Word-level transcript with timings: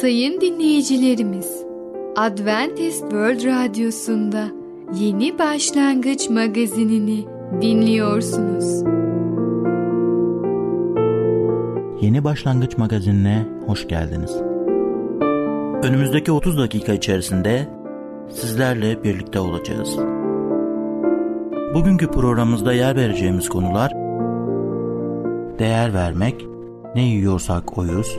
Sayın 0.00 0.40
dinleyicilerimiz, 0.40 1.64
Adventist 2.16 3.00
World 3.00 3.44
Radyosu'nda 3.44 4.48
Yeni 4.94 5.38
Başlangıç 5.38 6.30
magazinini 6.30 7.24
dinliyorsunuz. 7.62 8.82
Yeni 12.00 12.24
Başlangıç 12.24 12.78
magazinine 12.78 13.46
hoş 13.66 13.88
geldiniz. 13.88 14.36
Önümüzdeki 15.82 16.32
30 16.32 16.58
dakika 16.58 16.92
içerisinde 16.92 17.68
sizlerle 18.30 19.04
birlikte 19.04 19.40
olacağız. 19.40 19.96
Bugünkü 21.74 22.10
programımızda 22.10 22.72
yer 22.72 22.96
vereceğimiz 22.96 23.48
konular 23.48 23.92
değer 25.58 25.94
vermek, 25.94 26.46
ne 26.94 27.02
yiyorsak 27.02 27.78
oyuz, 27.78 28.18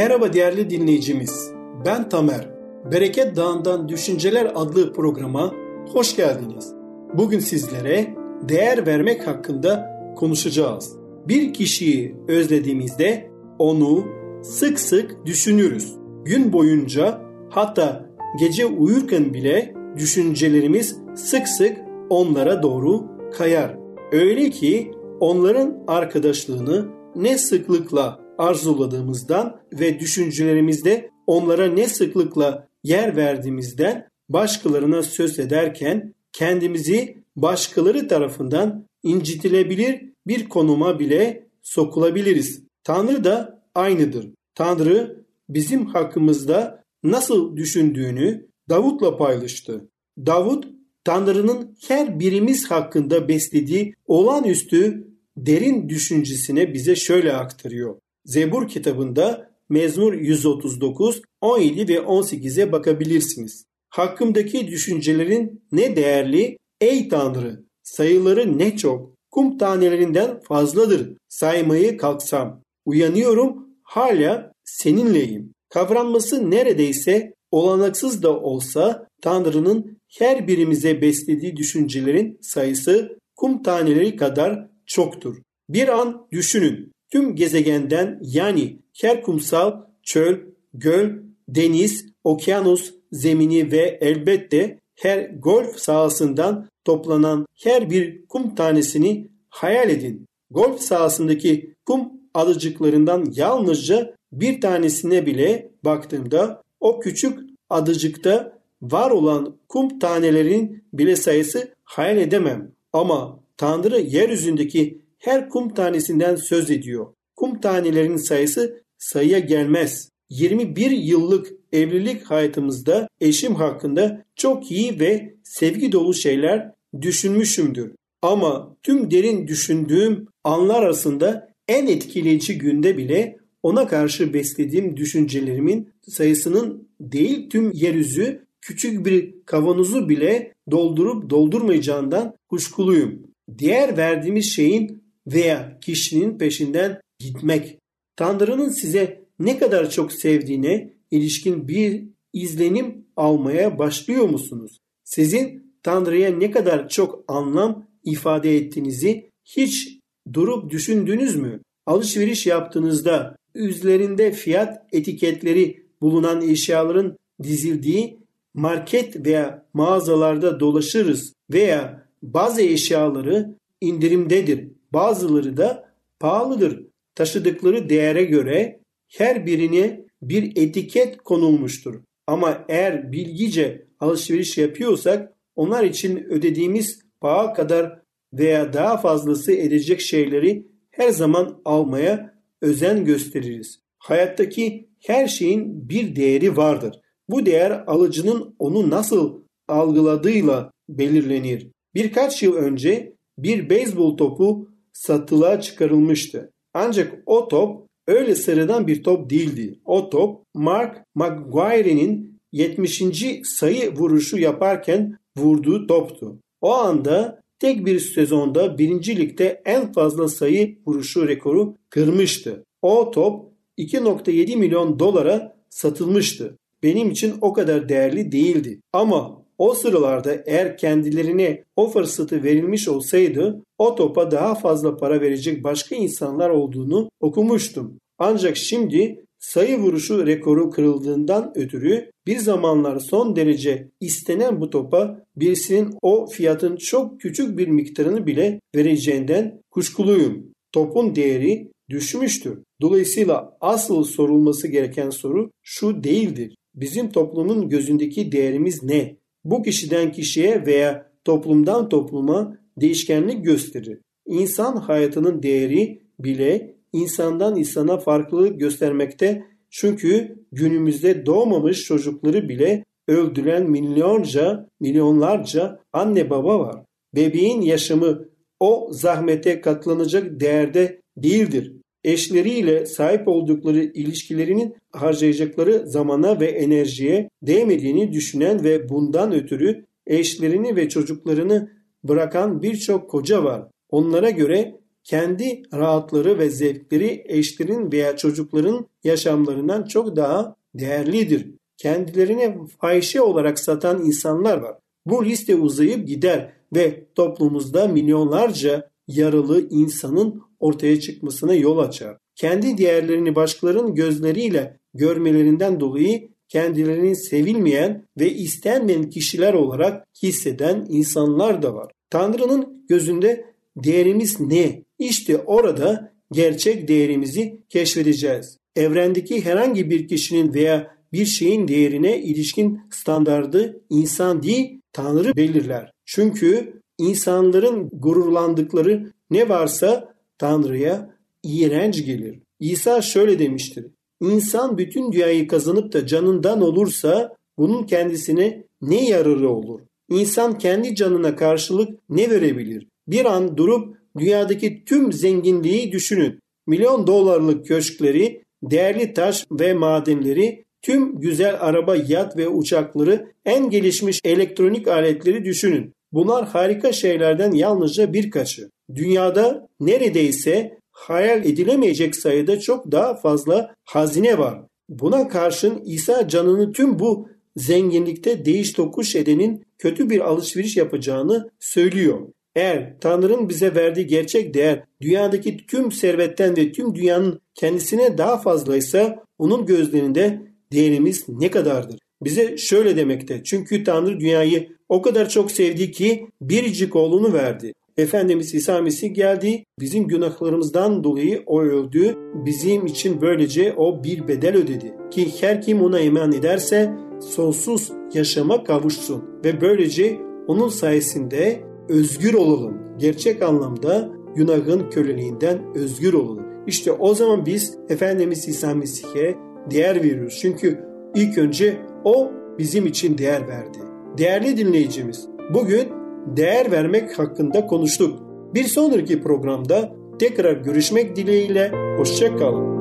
Merhaba 0.00 0.32
değerli 0.32 0.70
dinleyicimiz. 0.70 1.52
Ben 1.84 2.08
Tamer. 2.08 2.48
Bereket 2.92 3.36
Dağı'ndan 3.36 3.88
Düşünceler 3.88 4.52
adlı 4.54 4.92
programa 4.92 5.54
hoş 5.92 6.16
geldiniz. 6.16 6.72
Bugün 7.14 7.38
sizlere 7.38 8.14
değer 8.48 8.86
vermek 8.86 9.26
hakkında 9.26 9.90
konuşacağız. 10.16 10.96
Bir 11.28 11.52
kişiyi 11.52 12.16
özlediğimizde 12.28 13.30
onu 13.58 14.04
sık 14.42 14.80
sık 14.80 15.26
düşünürüz. 15.26 15.94
Gün 16.24 16.52
boyunca 16.52 17.20
hatta 17.50 18.06
gece 18.38 18.66
uyurken 18.66 19.34
bile 19.34 19.74
düşüncelerimiz 19.96 20.96
sık 21.14 21.48
sık 21.48 21.76
onlara 22.10 22.62
doğru 22.62 23.04
kayar. 23.32 23.76
Öyle 24.12 24.50
ki 24.50 24.90
onların 25.20 25.84
arkadaşlığını 25.86 26.88
ne 27.16 27.38
sıklıkla 27.38 28.20
arzuladığımızdan 28.40 29.60
ve 29.72 30.00
düşüncelerimizde 30.00 31.10
onlara 31.26 31.66
ne 31.66 31.88
sıklıkla 31.88 32.68
yer 32.84 33.16
verdiğimizden 33.16 34.08
başkalarına 34.28 35.02
söz 35.02 35.38
ederken 35.38 36.14
kendimizi 36.32 37.16
başkaları 37.36 38.08
tarafından 38.08 38.86
incitilebilir 39.02 40.02
bir 40.26 40.48
konuma 40.48 40.98
bile 40.98 41.46
sokulabiliriz. 41.62 42.62
Tanrı 42.84 43.24
da 43.24 43.62
aynıdır. 43.74 44.30
Tanrı 44.54 45.24
bizim 45.48 45.86
hakkımızda 45.86 46.84
nasıl 47.02 47.56
düşündüğünü 47.56 48.46
Davut'la 48.68 49.16
paylaştı. 49.16 49.88
Davut 50.18 50.68
Tanrı'nın 51.04 51.76
her 51.88 52.20
birimiz 52.20 52.70
hakkında 52.70 53.28
beslediği 53.28 53.94
olağanüstü 54.06 55.08
derin 55.36 55.88
düşüncesine 55.88 56.74
bize 56.74 56.96
şöyle 56.96 57.32
aktarıyor. 57.32 57.96
Zebur 58.24 58.68
kitabında 58.68 59.50
Mezmur 59.68 60.12
139, 60.12 61.22
17 61.40 61.88
ve 61.88 61.96
18'e 61.96 62.72
bakabilirsiniz. 62.72 63.64
Hakkımdaki 63.88 64.68
düşüncelerin 64.68 65.62
ne 65.72 65.96
değerli 65.96 66.58
ey 66.80 67.08
Tanrı, 67.08 67.64
sayıları 67.82 68.58
ne 68.58 68.76
çok, 68.76 69.14
kum 69.30 69.58
tanelerinden 69.58 70.40
fazladır 70.40 71.16
saymayı 71.28 71.96
kalksam. 71.96 72.62
Uyanıyorum 72.84 73.66
hala 73.82 74.52
seninleyim. 74.64 75.52
Kavranması 75.68 76.50
neredeyse 76.50 77.34
olanaksız 77.50 78.22
da 78.22 78.40
olsa 78.40 79.08
Tanrı'nın 79.22 79.98
her 80.18 80.48
birimize 80.48 81.02
beslediği 81.02 81.56
düşüncelerin 81.56 82.38
sayısı 82.42 83.18
kum 83.36 83.62
taneleri 83.62 84.16
kadar 84.16 84.68
çoktur. 84.86 85.36
Bir 85.68 85.88
an 85.88 86.26
düşünün. 86.32 86.92
Tüm 87.10 87.36
gezegenden 87.36 88.18
yani 88.22 88.78
her 89.00 89.22
kumsal, 89.22 89.80
çöl, 90.02 90.38
göl, 90.74 91.10
deniz, 91.48 92.06
okyanus, 92.24 92.94
zemini 93.12 93.72
ve 93.72 93.98
elbette 94.00 94.78
her 94.94 95.30
golf 95.30 95.78
sahasından 95.78 96.68
toplanan 96.84 97.46
her 97.62 97.90
bir 97.90 98.26
kum 98.26 98.54
tanesini 98.54 99.28
hayal 99.48 99.90
edin. 99.90 100.26
Golf 100.50 100.80
sahasındaki 100.80 101.74
kum 101.86 102.12
adıcıklarından 102.34 103.32
yalnızca 103.34 104.14
bir 104.32 104.60
tanesine 104.60 105.26
bile 105.26 105.70
baktığımda 105.84 106.62
o 106.80 107.00
küçük 107.00 107.38
adıcıkta 107.70 108.58
var 108.82 109.10
olan 109.10 109.56
kum 109.68 109.98
tanelerin 109.98 110.84
bile 110.92 111.16
sayısı 111.16 111.74
hayal 111.84 112.18
edemem. 112.18 112.72
Ama 112.92 113.40
Tanrı 113.56 114.00
yeryüzündeki 114.00 114.99
her 115.20 115.48
kum 115.48 115.74
tanesinden 115.74 116.36
söz 116.36 116.70
ediyor. 116.70 117.06
Kum 117.36 117.60
tanelerinin 117.60 118.16
sayısı 118.16 118.82
sayıya 118.98 119.38
gelmez. 119.38 120.08
21 120.30 120.90
yıllık 120.90 121.52
evlilik 121.72 122.22
hayatımızda 122.22 123.08
eşim 123.20 123.54
hakkında 123.54 124.24
çok 124.36 124.70
iyi 124.70 125.00
ve 125.00 125.34
sevgi 125.44 125.92
dolu 125.92 126.14
şeyler 126.14 126.72
düşünmüşümdür. 127.00 127.92
Ama 128.22 128.76
tüm 128.82 129.10
derin 129.10 129.46
düşündüğüm 129.46 130.28
anlar 130.44 130.82
arasında 130.82 131.52
en 131.68 131.86
etkileyici 131.86 132.58
günde 132.58 132.96
bile 132.96 133.38
ona 133.62 133.86
karşı 133.86 134.34
beslediğim 134.34 134.96
düşüncelerimin 134.96 135.88
sayısının 136.08 136.88
değil 137.00 137.50
tüm 137.50 137.72
yeryüzü 137.72 138.44
küçük 138.60 139.06
bir 139.06 139.34
kavanozu 139.46 140.08
bile 140.08 140.52
doldurup 140.70 141.30
doldurmayacağından 141.30 142.34
kuşkuluyum. 142.48 143.22
Diğer 143.58 143.96
verdiğimiz 143.96 144.54
şeyin 144.54 144.99
veya 145.26 145.78
kişinin 145.80 146.38
peşinden 146.38 147.00
gitmek. 147.18 147.78
Tanrı'nın 148.16 148.68
size 148.68 149.24
ne 149.38 149.58
kadar 149.58 149.90
çok 149.90 150.12
sevdiğine 150.12 150.92
ilişkin 151.10 151.68
bir 151.68 152.04
izlenim 152.32 153.06
almaya 153.16 153.78
başlıyor 153.78 154.28
musunuz? 154.28 154.78
Sizin 155.04 155.72
Tanrı'ya 155.82 156.30
ne 156.30 156.50
kadar 156.50 156.88
çok 156.88 157.24
anlam 157.28 157.86
ifade 158.04 158.56
ettiğinizi 158.56 159.30
hiç 159.44 159.98
durup 160.32 160.70
düşündünüz 160.70 161.36
mü? 161.36 161.60
Alışveriş 161.86 162.46
yaptığınızda 162.46 163.36
üzerinde 163.54 164.32
fiyat 164.32 164.86
etiketleri 164.92 165.86
bulunan 166.00 166.42
eşyaların 166.48 167.16
dizildiği 167.42 168.18
market 168.54 169.26
veya 169.26 169.66
mağazalarda 169.74 170.60
dolaşırız 170.60 171.32
veya 171.50 172.06
bazı 172.22 172.62
eşyaları 172.62 173.54
indirimdedir. 173.80 174.68
Bazıları 174.92 175.56
da 175.56 175.92
pahalıdır. 176.20 176.86
Taşıdıkları 177.14 177.88
değere 177.88 178.24
göre 178.24 178.80
her 179.08 179.46
birine 179.46 180.04
bir 180.22 180.56
etiket 180.56 181.16
konulmuştur. 181.16 182.00
Ama 182.26 182.64
eğer 182.68 183.12
bilgice 183.12 183.86
alışveriş 184.00 184.58
yapıyorsak 184.58 185.32
onlar 185.56 185.84
için 185.84 186.16
ödediğimiz 186.16 187.02
paha 187.20 187.52
kadar 187.52 188.02
veya 188.32 188.72
daha 188.72 188.96
fazlası 188.96 189.52
edecek 189.52 190.00
şeyleri 190.00 190.66
her 190.90 191.10
zaman 191.10 191.60
almaya 191.64 192.34
özen 192.60 193.04
gösteririz. 193.04 193.80
Hayattaki 193.98 194.88
her 195.00 195.28
şeyin 195.28 195.88
bir 195.88 196.16
değeri 196.16 196.56
vardır. 196.56 197.00
Bu 197.28 197.46
değer 197.46 197.84
alıcının 197.86 198.54
onu 198.58 198.90
nasıl 198.90 199.42
algıladığıyla 199.68 200.70
belirlenir. 200.88 201.68
Birkaç 201.94 202.42
yıl 202.42 202.54
önce 202.54 203.16
bir 203.38 203.70
beyzbol 203.70 204.16
topu 204.16 204.68
satılığa 204.92 205.60
çıkarılmıştı. 205.60 206.52
Ancak 206.74 207.22
o 207.26 207.48
top 207.48 207.86
öyle 208.06 208.34
sıradan 208.34 208.86
bir 208.86 209.02
top 209.02 209.30
değildi. 209.30 209.80
O 209.84 210.10
top 210.10 210.42
Mark 210.54 211.04
McGuire'nin 211.14 212.40
70. 212.52 213.02
sayı 213.44 213.94
vuruşu 213.96 214.38
yaparken 214.38 215.18
vurduğu 215.36 215.86
toptu. 215.86 216.38
O 216.60 216.74
anda 216.74 217.40
tek 217.58 217.86
bir 217.86 218.00
sezonda 218.00 218.78
birinci 218.78 219.16
ligde 219.16 219.62
en 219.64 219.92
fazla 219.92 220.28
sayı 220.28 220.78
vuruşu 220.86 221.28
rekoru 221.28 221.76
kırmıştı. 221.90 222.64
O 222.82 223.10
top 223.10 223.52
2.7 223.78 224.56
milyon 224.56 224.98
dolara 224.98 225.56
satılmıştı. 225.68 226.58
Benim 226.82 227.10
için 227.10 227.34
o 227.40 227.52
kadar 227.52 227.88
değerli 227.88 228.32
değildi. 228.32 228.80
Ama 228.92 229.39
o 229.60 229.74
sıralarda 229.74 230.42
eğer 230.46 230.78
kendilerine 230.78 231.64
o 231.76 231.90
fırsatı 231.90 232.42
verilmiş 232.42 232.88
olsaydı 232.88 233.62
o 233.78 233.94
topa 233.94 234.30
daha 234.30 234.54
fazla 234.54 234.96
para 234.96 235.20
verecek 235.20 235.64
başka 235.64 235.96
insanlar 235.96 236.50
olduğunu 236.50 237.10
okumuştum. 237.20 237.98
Ancak 238.18 238.56
şimdi 238.56 239.24
sayı 239.38 239.78
vuruşu 239.78 240.26
rekoru 240.26 240.70
kırıldığından 240.70 241.52
ötürü 241.54 242.10
bir 242.26 242.38
zamanlar 242.38 242.98
son 242.98 243.36
derece 243.36 243.90
istenen 244.00 244.60
bu 244.60 244.70
topa 244.70 245.24
birisinin 245.36 245.94
o 246.02 246.26
fiyatın 246.26 246.76
çok 246.76 247.20
küçük 247.20 247.58
bir 247.58 247.68
miktarını 247.68 248.26
bile 248.26 248.60
vereceğinden 248.76 249.62
kuşkuluyum. 249.70 250.52
Topun 250.72 251.14
değeri 251.14 251.70
düşmüştür. 251.90 252.58
Dolayısıyla 252.80 253.56
asıl 253.60 254.04
sorulması 254.04 254.68
gereken 254.68 255.10
soru 255.10 255.50
şu 255.62 256.04
değildir. 256.04 256.54
Bizim 256.74 257.10
toplumun 257.10 257.68
gözündeki 257.68 258.32
değerimiz 258.32 258.82
ne? 258.82 259.19
Bu 259.44 259.62
kişiden 259.62 260.12
kişiye 260.12 260.66
veya 260.66 261.10
toplumdan 261.24 261.88
topluma 261.88 262.58
değişkenlik 262.80 263.44
gösterir. 263.44 263.98
İnsan 264.26 264.76
hayatının 264.76 265.42
değeri 265.42 266.02
bile 266.18 266.76
insandan 266.92 267.56
insana 267.56 267.98
farklılık 267.98 268.60
göstermekte 268.60 269.44
çünkü 269.70 270.38
günümüzde 270.52 271.26
doğmamış 271.26 271.84
çocukları 271.84 272.48
bile 272.48 272.84
öldüren 273.08 273.70
milyonca, 273.70 274.68
milyonlarca 274.80 275.80
anne 275.92 276.30
baba 276.30 276.60
var. 276.60 276.84
Bebeğin 277.14 277.60
yaşamı 277.60 278.24
o 278.60 278.88
zahmete 278.92 279.60
katlanacak 279.60 280.40
değerde 280.40 281.00
değildir. 281.16 281.79
Eşleriyle 282.04 282.86
sahip 282.86 283.28
oldukları 283.28 283.82
ilişkilerinin 283.82 284.76
harcayacakları 284.92 285.86
zamana 285.86 286.40
ve 286.40 286.46
enerjiye 286.46 287.30
değmediğini 287.42 288.12
düşünen 288.12 288.64
ve 288.64 288.88
bundan 288.88 289.32
ötürü 289.32 289.84
eşlerini 290.06 290.76
ve 290.76 290.88
çocuklarını 290.88 291.70
bırakan 292.04 292.62
birçok 292.62 293.10
koca 293.10 293.44
var. 293.44 293.68
Onlara 293.90 294.30
göre 294.30 294.80
kendi 295.04 295.62
rahatları 295.74 296.38
ve 296.38 296.50
zevkleri 296.50 297.24
eşlerin 297.26 297.92
veya 297.92 298.16
çocukların 298.16 298.86
yaşamlarından 299.04 299.84
çok 299.84 300.16
daha 300.16 300.56
değerlidir. 300.74 301.46
Kendilerine 301.76 302.58
fahişe 302.80 303.20
olarak 303.20 303.58
satan 303.58 304.04
insanlar 304.04 304.58
var. 304.58 304.76
Bu 305.06 305.24
liste 305.24 305.54
uzayıp 305.54 306.08
gider 306.08 306.52
ve 306.74 307.04
toplumumuzda 307.14 307.88
milyonlarca 307.88 308.89
yaralı 309.16 309.68
insanın 309.70 310.42
ortaya 310.60 311.00
çıkmasına 311.00 311.54
yol 311.54 311.78
açar. 311.78 312.16
Kendi 312.36 312.78
değerlerini 312.78 313.34
başkalarının 313.34 313.94
gözleriyle 313.94 314.78
görmelerinden 314.94 315.80
dolayı 315.80 316.30
kendilerini 316.48 317.16
sevilmeyen 317.16 318.06
ve 318.20 318.34
istenmeyen 318.34 319.10
kişiler 319.10 319.54
olarak 319.54 320.04
hisseden 320.22 320.86
insanlar 320.88 321.62
da 321.62 321.74
var. 321.74 321.92
Tanrı'nın 322.10 322.86
gözünde 322.88 323.44
değerimiz 323.76 324.40
ne? 324.40 324.84
İşte 324.98 325.38
orada 325.38 326.12
gerçek 326.32 326.88
değerimizi 326.88 327.60
keşfedeceğiz. 327.68 328.58
Evrendeki 328.76 329.44
herhangi 329.44 329.90
bir 329.90 330.08
kişinin 330.08 330.54
veya 330.54 330.96
bir 331.12 331.26
şeyin 331.26 331.68
değerine 331.68 332.22
ilişkin 332.22 332.80
standardı 332.90 333.80
insan 333.90 334.42
değil 334.42 334.80
Tanrı 334.92 335.36
belirler. 335.36 335.92
Çünkü 336.04 336.79
insanların 337.00 337.90
gururlandıkları 337.92 339.12
ne 339.30 339.48
varsa 339.48 340.14
Tanrı'ya 340.38 341.10
iğrenç 341.42 342.04
gelir. 342.04 342.38
İsa 342.60 343.02
şöyle 343.02 343.38
demiştir. 343.38 343.86
İnsan 344.20 344.78
bütün 344.78 345.12
dünyayı 345.12 345.48
kazanıp 345.48 345.92
da 345.92 346.06
canından 346.06 346.60
olursa 346.60 347.36
bunun 347.58 347.82
kendisine 347.82 348.64
ne 348.82 349.08
yararı 349.08 349.50
olur? 349.50 349.80
İnsan 350.10 350.58
kendi 350.58 350.94
canına 350.94 351.36
karşılık 351.36 351.98
ne 352.08 352.30
verebilir? 352.30 352.86
Bir 353.08 353.24
an 353.24 353.56
durup 353.56 353.96
dünyadaki 354.18 354.84
tüm 354.84 355.12
zenginliği 355.12 355.92
düşünün. 355.92 356.40
Milyon 356.66 357.06
dolarlık 357.06 357.66
köşkleri, 357.66 358.42
değerli 358.62 359.12
taş 359.12 359.46
ve 359.50 359.74
madenleri, 359.74 360.64
tüm 360.82 361.20
güzel 361.20 361.56
araba, 361.60 361.96
yat 361.96 362.36
ve 362.36 362.48
uçakları, 362.48 363.32
en 363.44 363.70
gelişmiş 363.70 364.20
elektronik 364.24 364.88
aletleri 364.88 365.44
düşünün. 365.44 365.94
Bunlar 366.12 366.48
harika 366.48 366.92
şeylerden 366.92 367.52
yalnızca 367.52 368.12
birkaçı. 368.12 368.70
Dünyada 368.94 369.68
neredeyse 369.80 370.78
hayal 370.92 371.44
edilemeyecek 371.44 372.16
sayıda 372.16 372.60
çok 372.60 372.92
daha 372.92 373.14
fazla 373.14 373.74
hazine 373.84 374.38
var. 374.38 374.62
Buna 374.88 375.28
karşın 375.28 375.82
İsa 375.84 376.28
canını 376.28 376.72
tüm 376.72 376.98
bu 376.98 377.28
zenginlikte 377.56 378.44
değiş 378.44 378.72
tokuş 378.72 379.16
edenin 379.16 379.64
kötü 379.78 380.10
bir 380.10 380.20
alışveriş 380.20 380.76
yapacağını 380.76 381.50
söylüyor. 381.60 382.20
Eğer 382.54 382.96
Tanrı'nın 383.00 383.48
bize 383.48 383.74
verdiği 383.74 384.06
gerçek 384.06 384.54
değer 384.54 384.84
dünyadaki 385.00 385.66
tüm 385.66 385.92
servetten 385.92 386.56
ve 386.56 386.72
tüm 386.72 386.94
dünyanın 386.94 387.40
kendisine 387.54 388.18
daha 388.18 388.38
fazlaysa 388.38 389.24
onun 389.38 389.66
gözlerinde 389.66 390.40
değerimiz 390.72 391.28
ne 391.28 391.50
kadardır? 391.50 391.98
Bize 392.22 392.56
şöyle 392.56 392.96
demekte. 392.96 393.40
Çünkü 393.44 393.84
Tanrı 393.84 394.20
dünyayı 394.20 394.68
o 394.88 395.02
kadar 395.02 395.28
çok 395.28 395.50
sevdi 395.50 395.90
ki 395.90 396.26
biricik 396.40 396.96
oğlunu 396.96 397.32
verdi. 397.32 397.72
Efendimiz 397.96 398.54
İsa 398.54 398.82
Mesih 398.82 399.14
geldi. 399.14 399.64
Bizim 399.80 400.08
günahlarımızdan 400.08 401.04
dolayı 401.04 401.42
o 401.46 401.60
öldü. 401.60 402.16
Bizim 402.34 402.86
için 402.86 403.20
böylece 403.20 403.74
o 403.76 404.04
bir 404.04 404.28
bedel 404.28 404.56
ödedi. 404.56 404.94
Ki 405.10 405.28
her 405.40 405.62
kim 405.62 405.82
ona 405.82 406.00
iman 406.00 406.32
ederse 406.32 406.92
sonsuz 407.20 407.92
yaşama 408.14 408.64
kavuşsun. 408.64 409.24
Ve 409.44 409.60
böylece 409.60 410.18
onun 410.46 410.68
sayesinde 410.68 411.60
özgür 411.88 412.34
olalım. 412.34 412.78
Gerçek 412.98 413.42
anlamda 413.42 414.10
günahın 414.36 414.90
köleliğinden 414.90 415.58
özgür 415.74 416.12
olalım. 416.12 416.46
İşte 416.66 416.92
o 416.92 417.14
zaman 417.14 417.46
biz 417.46 417.74
Efendimiz 417.88 418.48
İsa 418.48 418.74
Mesih'e 418.74 419.34
değer 419.70 419.96
veriyoruz. 419.96 420.38
Çünkü 420.42 420.80
ilk 421.14 421.38
önce 421.38 421.76
o 422.04 422.30
bizim 422.58 422.86
için 422.86 423.18
değer 423.18 423.48
verdi. 423.48 423.78
Değerli 424.18 424.56
dinleyicimiz, 424.56 425.28
bugün 425.54 425.88
değer 426.26 426.72
vermek 426.72 427.18
hakkında 427.18 427.66
konuştuk. 427.66 428.22
Bir 428.54 428.64
sonraki 428.64 429.22
programda 429.22 429.92
tekrar 430.18 430.52
görüşmek 430.52 431.16
dileğiyle 431.16 431.72
hoşçakalın. 431.98 432.80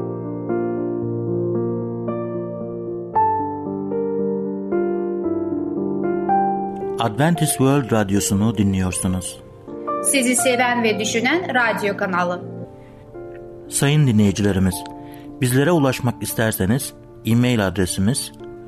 Adventist 7.00 7.52
World 7.52 7.92
Radyosu'nu 7.92 8.58
dinliyorsunuz. 8.58 9.42
Sizi 10.04 10.36
seven 10.36 10.84
ve 10.84 11.00
düşünen 11.00 11.48
radyo 11.56 11.98
kanalı. 11.98 12.42
Sayın 13.70 14.08
dinleyicilerimiz, 14.08 14.76
bizlere 15.42 15.72
ulaşmak 15.72 16.24
isterseniz 16.24 16.94
e-mail 17.26 17.68
adresimiz 17.68 18.32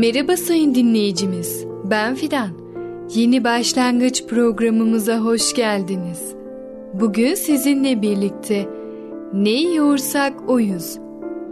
Merhaba 0.00 0.36
sayın 0.36 0.74
dinleyicimiz. 0.74 1.64
Ben 1.84 2.14
Fidan. 2.14 2.50
Yeni 3.14 3.44
başlangıç 3.44 4.26
programımıza 4.26 5.18
hoş 5.18 5.54
geldiniz. 5.54 6.34
Bugün 6.94 7.34
sizinle 7.34 8.02
birlikte 8.02 8.68
ne 9.32 9.50
yiyorsak 9.50 10.48
oyuz 10.48 10.98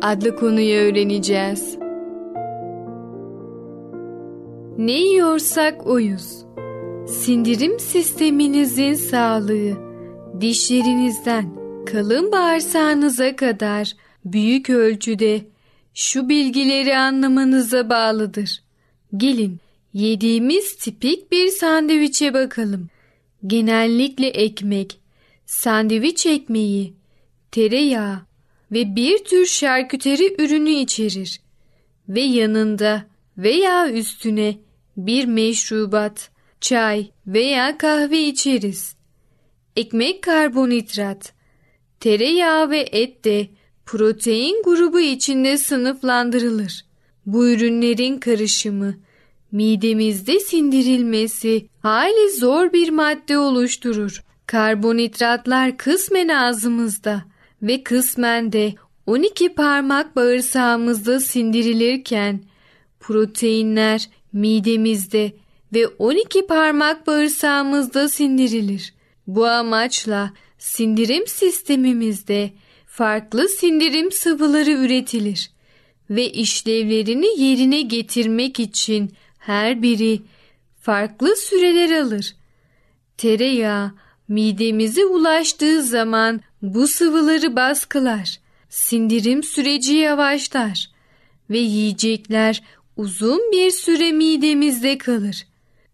adlı 0.03 0.37
konuyu 0.37 0.75
öğreneceğiz. 0.75 1.79
Ne 4.79 5.01
yiyorsak 5.01 5.87
oyuz. 5.87 6.45
sindirim 7.09 7.79
sisteminizin 7.79 8.95
sağlığı, 8.95 9.73
dişlerinizden 10.41 11.45
kalın 11.87 12.33
bağırsağınıza 12.33 13.37
kadar 13.37 13.93
büyük 14.25 14.71
ölçüde 14.71 15.41
şu 15.95 16.29
bilgileri 16.29 16.97
anlamanıza 16.97 17.91
bağlıdır. 17.91 18.63
Gelin 19.17 19.59
yediğimiz 19.93 20.77
tipik 20.77 21.33
bir 21.33 21.49
sandviçe 21.49 22.35
bakalım. 22.35 22.89
Genellikle 23.47 24.29
ekmek, 24.29 25.01
sandviç 25.47 26.27
ekmeği, 26.27 26.95
tereyağı 27.51 28.21
ve 28.73 28.97
bir 28.97 29.19
tür 29.19 29.47
şarküteri 29.47 30.43
ürünü 30.43 30.71
içerir 30.71 31.41
ve 32.09 32.21
yanında 32.21 33.07
veya 33.39 33.91
üstüne 33.93 34.57
bir 34.97 35.25
meşrubat, 35.25 36.31
çay 36.61 37.11
veya 37.27 37.79
kahve 37.79 38.23
içeriz. 38.23 38.97
Ekmek 39.77 40.23
karbonhidrat, 40.23 41.33
tereyağı 42.01 42.71
ve 42.71 42.79
et 42.81 43.25
de 43.25 43.49
protein 43.89 44.63
grubu 44.63 45.01
içinde 45.01 45.59
sınıflandırılır. 45.59 46.85
Bu 47.27 47.49
ürünlerin 47.49 48.19
karışımı 48.19 48.95
midemizde 49.53 50.41
sindirilmesi 50.41 51.67
hali 51.83 52.37
zor 52.37 52.73
bir 52.73 52.89
madde 52.89 53.39
oluşturur. 53.39 54.23
Karbonhidratlar 54.47 55.77
kısmen 55.77 56.29
ağzımızda 56.29 57.25
ve 57.63 57.83
kısmen 57.83 58.53
de 58.53 58.75
12 59.07 59.49
parmak 59.49 60.17
bağırsağımızda 60.17 61.21
sindirilirken 61.21 62.41
proteinler 63.01 64.09
midemizde 64.33 65.33
ve 65.75 65.87
12 65.87 66.47
parmak 66.47 67.07
bağırsağımızda 67.07 68.09
sindirilir. 68.09 68.95
Bu 69.27 69.47
amaçla 69.47 70.33
sindirim 70.59 71.27
sistemimizde 71.27 72.51
farklı 72.99 73.49
sindirim 73.49 74.13
sıvıları 74.13 74.71
üretilir 74.71 75.51
ve 76.11 76.33
işlevlerini 76.33 77.41
yerine 77.41 77.81
getirmek 77.81 78.61
için 78.61 79.13
her 79.39 79.83
biri 79.83 80.23
farklı 80.81 81.37
süreler 81.37 82.01
alır. 82.01 82.37
Tereyağı 83.17 83.93
midemize 84.29 85.05
ulaştığı 85.05 85.83
zaman 85.83 86.41
bu 86.63 86.89
sıvıları 86.89 87.57
baskılar. 87.57 88.41
Sindirim 88.69 89.43
süreci 89.43 89.95
yavaşlar 89.95 90.91
ve 91.51 91.59
yiyecekler 91.59 92.63
uzun 92.97 93.53
bir 93.53 93.71
süre 93.71 94.13
midemizde 94.13 94.99
kalır. 94.99 95.47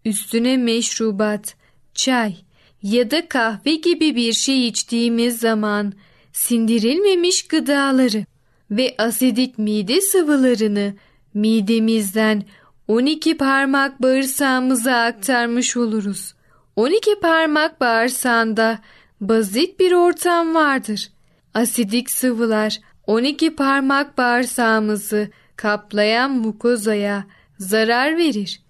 Üstüne 0.05 0.57
meşrubat, 0.57 1.55
çay 1.93 2.35
ya 2.83 3.11
da 3.11 3.27
kahve 3.27 3.75
gibi 3.75 4.15
bir 4.15 4.33
şey 4.33 4.67
içtiğimiz 4.67 5.39
zaman 5.39 5.93
sindirilmemiş 6.35 7.47
gıdaları 7.47 8.25
ve 8.71 8.95
asidik 8.97 9.57
mide 9.57 10.01
sıvılarını 10.01 10.93
midemizden 11.33 12.43
12 12.87 13.37
parmak 13.37 14.01
bağırsağımıza 14.01 14.95
aktarmış 14.95 15.77
oluruz. 15.77 16.33
12 16.75 17.19
parmak 17.19 17.81
bağırsağında 17.81 18.79
basit 19.21 19.79
bir 19.79 19.91
ortam 19.91 20.55
vardır. 20.55 21.11
Asidik 21.53 22.09
sıvılar 22.11 22.79
12 23.07 23.55
parmak 23.55 24.17
bağırsağımızı 24.17 25.29
kaplayan 25.55 26.31
mukozaya 26.31 27.25
zarar 27.57 28.17
verir. 28.17 28.61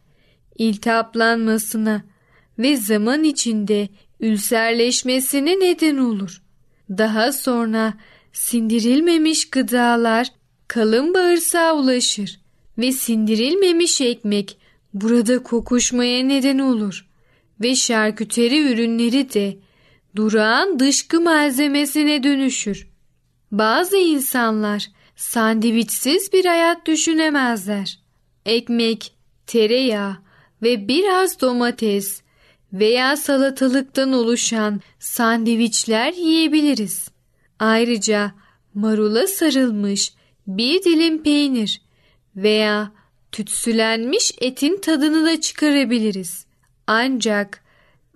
İltihaplanmasına 0.57 2.03
ve 2.59 2.77
zaman 2.77 3.23
içinde 3.23 3.89
ülserleşmesine 4.19 5.59
neden 5.59 5.97
olur. 5.97 6.44
Daha 6.89 7.31
sonra 7.31 7.93
sindirilmemiş 8.33 9.49
gıdalar 9.49 10.27
kalın 10.67 11.13
bağırsağa 11.13 11.75
ulaşır 11.75 12.39
ve 12.77 12.91
sindirilmemiş 12.91 14.01
ekmek 14.01 14.57
burada 14.93 15.43
kokuşmaya 15.43 16.23
neden 16.23 16.59
olur 16.59 17.07
ve 17.61 17.75
şarküteri 17.75 18.71
ürünleri 18.71 19.33
de 19.33 19.57
durağan 20.15 20.79
dışkı 20.79 21.21
malzemesine 21.21 22.23
dönüşür. 22.23 22.87
Bazı 23.51 23.97
insanlar 23.97 24.87
sandviçsiz 25.15 26.33
bir 26.33 26.45
hayat 26.45 26.87
düşünemezler. 26.87 27.99
Ekmek, 28.45 29.13
tereyağı 29.47 30.17
ve 30.61 30.87
biraz 30.87 31.41
domates 31.41 32.21
veya 32.79 33.17
salatalıktan 33.17 34.13
oluşan 34.13 34.81
sandviçler 34.99 36.13
yiyebiliriz. 36.13 37.09
Ayrıca 37.59 38.31
marula 38.73 39.27
sarılmış 39.27 40.13
bir 40.47 40.83
dilim 40.83 41.23
peynir 41.23 41.81
veya 42.35 42.91
tütsülenmiş 43.31 44.31
etin 44.41 44.81
tadını 44.81 45.25
da 45.25 45.41
çıkarabiliriz. 45.41 46.45
Ancak 46.87 47.63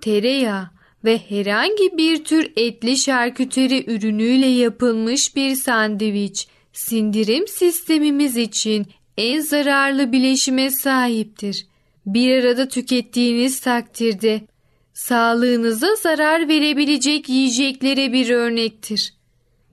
tereyağı 0.02 0.70
ve 1.04 1.18
herhangi 1.18 1.98
bir 1.98 2.24
tür 2.24 2.52
etli 2.56 2.98
şarküteri 2.98 3.92
ürünüyle 3.92 4.46
yapılmış 4.46 5.36
bir 5.36 5.56
sandviç 5.56 6.48
sindirim 6.74 7.48
sistemimiz 7.48 8.38
için 8.38 8.88
en 9.18 9.40
zararlı 9.40 10.12
bileşime 10.12 10.72
sahiptir. 10.72 11.69
Bir 12.06 12.44
arada 12.44 12.68
tükettiğiniz 12.68 13.60
takdirde 13.60 14.42
sağlığınıza 14.94 15.96
zarar 15.96 16.48
verebilecek 16.48 17.30
yiyeceklere 17.30 18.14
bir 18.14 18.30
örnektir. 18.30 19.14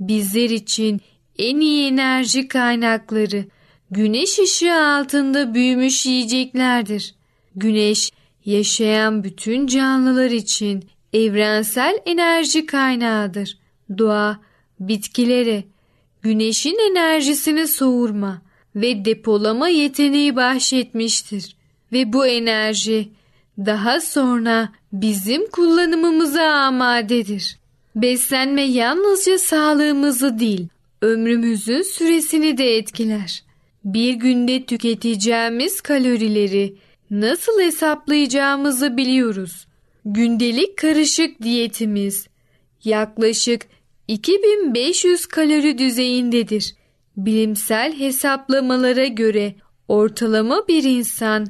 Bizler 0.01 0.51
için 0.51 1.01
en 1.39 1.61
iyi 1.61 1.89
enerji 1.89 2.49
kaynakları 2.49 3.45
güneş 3.91 4.39
ışığı 4.39 4.75
altında 4.75 5.55
büyümüş 5.55 6.07
yiyeceklerdir. 6.07 7.15
Güneş 7.57 8.11
yaşayan 8.45 9.25
bütün 9.25 9.67
canlılar 9.67 10.31
için 10.31 10.85
evrensel 11.13 11.99
enerji 12.07 12.67
kaynağıdır. 12.67 13.59
Doğa 13.99 14.41
bitkilere 14.81 15.65
güneşin 16.23 16.91
enerjisini 16.91 17.69
soğurma 17.69 18.43
ve 18.77 19.05
depolama 19.05 19.69
yeteneği 19.69 20.37
bahşetmiştir 20.37 21.57
ve 21.93 22.13
bu 22.13 22.27
enerji 22.27 23.09
daha 23.59 24.01
sonra 24.01 24.69
bizim 24.93 25.51
kullanımımıza 25.51 26.43
amadedir. 26.43 27.59
Beslenme 27.97 28.63
yalnızca 28.63 29.39
sağlığımızı 29.39 30.39
değil, 30.39 30.69
ömrümüzün 31.03 31.83
süresini 31.83 32.59
de 32.59 32.77
etkiler. 32.77 33.43
Bir 33.85 34.15
günde 34.15 34.65
tüketeceğimiz 34.65 35.81
kalorileri 35.81 36.75
nasıl 37.11 37.61
hesaplayacağımızı 37.61 38.97
biliyoruz. 38.97 39.67
Gündelik 40.05 40.77
karışık 40.77 41.43
diyetimiz 41.43 42.27
yaklaşık 42.85 43.67
2500 44.09 45.27
kalori 45.27 45.79
düzeyindedir. 45.79 46.75
Bilimsel 47.17 47.99
hesaplamalara 47.99 49.07
göre 49.07 49.55
ortalama 49.89 50.69
bir 50.69 50.83
insan 50.83 51.47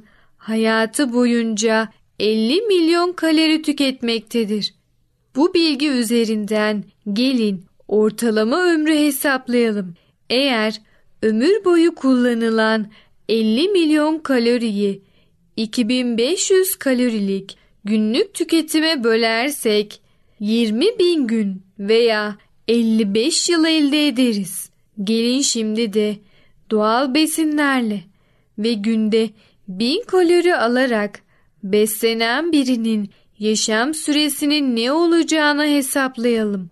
hayatı 0.49 1.12
boyunca 1.12 1.88
50 2.21 2.61
milyon 2.61 3.12
kalori 3.12 3.62
tüketmektedir. 3.62 4.75
Bu 5.37 5.55
bilgi 5.55 5.88
üzerinden 5.88 6.85
gelin 7.12 7.65
ortalama 7.88 8.62
ömrü 8.62 8.95
hesaplayalım. 8.95 9.95
Eğer 10.31 10.81
ömür 11.23 11.65
boyu 11.65 11.95
kullanılan 11.95 12.87
50 13.29 13.69
milyon 13.69 14.19
kaloriyi 14.19 15.03
2500 15.57 16.76
kalorilik 16.76 17.57
günlük 17.85 18.35
tüketime 18.35 19.05
bölersek 19.05 20.00
20 20.41 20.99
bin 20.99 21.26
gün 21.26 21.62
veya 21.79 22.37
55 22.69 23.49
yıl 23.49 23.65
elde 23.65 24.09
ederiz. 24.09 24.71
Gelin 25.05 25.41
şimdi 25.41 25.93
de 25.93 26.17
doğal 26.71 27.15
besinlerle 27.15 28.05
ve 28.59 28.73
günde 28.73 29.31
1000 29.68 30.04
kalori 30.06 30.56
alarak 30.56 31.20
beslenen 31.62 32.52
birinin 32.52 33.11
yaşam 33.38 33.94
süresinin 33.94 34.76
ne 34.76 34.92
olacağını 34.92 35.66
hesaplayalım. 35.66 36.70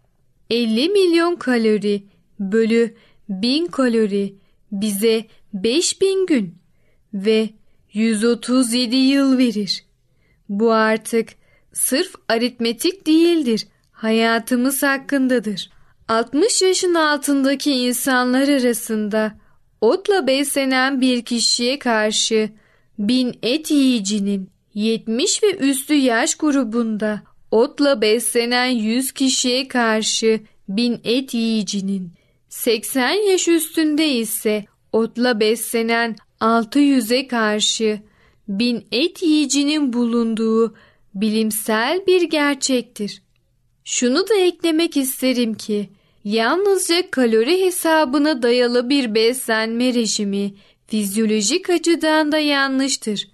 50 0.50 0.88
milyon 0.88 1.36
kalori 1.36 2.02
bölü 2.40 2.94
1000 3.28 3.66
kalori 3.66 4.34
bize 4.72 5.26
5000 5.52 6.26
gün 6.26 6.54
ve 7.14 7.50
137 7.92 8.96
yıl 8.96 9.38
verir. 9.38 9.84
Bu 10.48 10.72
artık 10.72 11.28
sırf 11.72 12.14
aritmetik 12.28 13.06
değildir, 13.06 13.66
hayatımız 13.92 14.82
hakkındadır. 14.82 15.70
60 16.08 16.62
yaşın 16.62 16.94
altındaki 16.94 17.72
insanlar 17.72 18.48
arasında 18.48 19.34
otla 19.80 20.26
beslenen 20.26 21.00
bir 21.00 21.24
kişiye 21.24 21.78
karşı 21.78 22.50
bin 22.98 23.38
et 23.42 23.70
yiyicinin 23.70 24.50
70 24.74 25.42
ve 25.42 25.56
üstü 25.56 25.94
yaş 25.94 26.34
grubunda 26.34 27.22
otla 27.50 28.00
beslenen 28.00 28.66
100 28.66 29.12
kişiye 29.12 29.68
karşı 29.68 30.40
1000 30.68 31.00
et 31.04 31.34
yiyicinin, 31.34 32.12
80 32.48 33.30
yaş 33.30 33.48
üstünde 33.48 34.08
ise 34.08 34.64
otla 34.92 35.40
beslenen 35.40 36.16
600'e 36.40 37.28
karşı 37.28 38.00
1000 38.48 38.86
et 38.92 39.22
yiyicinin 39.22 39.92
bulunduğu 39.92 40.74
bilimsel 41.14 42.06
bir 42.06 42.22
gerçektir. 42.22 43.22
Şunu 43.84 44.28
da 44.28 44.34
eklemek 44.34 44.96
isterim 44.96 45.54
ki 45.54 45.88
yalnızca 46.24 47.10
kalori 47.10 47.64
hesabına 47.64 48.42
dayalı 48.42 48.88
bir 48.88 49.14
beslenme 49.14 49.94
rejimi 49.94 50.54
fizyolojik 50.86 51.70
açıdan 51.70 52.32
da 52.32 52.38
yanlıştır. 52.38 53.28